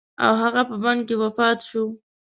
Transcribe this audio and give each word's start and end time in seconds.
او 0.25 0.33
هغه 0.43 0.61
په 0.69 0.75
بند 0.83 1.01
کې 1.07 1.15
وفات 1.23 1.59
شو. 1.69 1.85